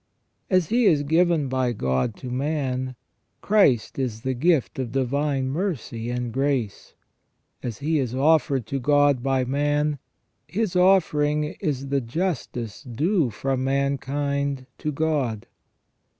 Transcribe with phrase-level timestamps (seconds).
[0.49, 2.95] As He is given by God to man,
[3.41, 6.95] Christ is the gift of divine mercy and grace;
[7.61, 9.99] as He is offered to God by man.
[10.47, 15.45] His offering is the justice due from mankind to God.